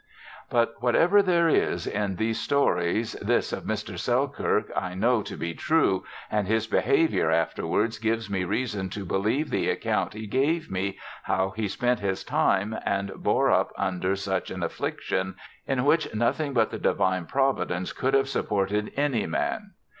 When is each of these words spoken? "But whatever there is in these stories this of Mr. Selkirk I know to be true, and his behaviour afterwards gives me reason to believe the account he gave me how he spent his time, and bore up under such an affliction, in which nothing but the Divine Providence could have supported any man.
"But 0.49 0.81
whatever 0.81 1.21
there 1.21 1.47
is 1.47 1.85
in 1.85 2.15
these 2.15 2.39
stories 2.39 3.11
this 3.21 3.53
of 3.53 3.65
Mr. 3.65 3.99
Selkirk 3.99 4.71
I 4.75 4.95
know 4.95 5.21
to 5.21 5.37
be 5.37 5.53
true, 5.53 6.05
and 6.31 6.47
his 6.47 6.65
behaviour 6.65 7.29
afterwards 7.29 7.99
gives 7.99 8.27
me 8.27 8.43
reason 8.43 8.89
to 8.89 9.05
believe 9.05 9.51
the 9.51 9.69
account 9.69 10.13
he 10.15 10.25
gave 10.25 10.71
me 10.71 10.97
how 11.25 11.51
he 11.51 11.67
spent 11.67 11.99
his 11.99 12.23
time, 12.23 12.75
and 12.83 13.13
bore 13.15 13.51
up 13.51 13.71
under 13.77 14.15
such 14.15 14.49
an 14.49 14.63
affliction, 14.63 15.35
in 15.67 15.85
which 15.85 16.11
nothing 16.15 16.51
but 16.53 16.71
the 16.71 16.79
Divine 16.79 17.27
Providence 17.27 17.93
could 17.93 18.15
have 18.15 18.27
supported 18.27 18.91
any 18.97 19.27
man. 19.27 19.73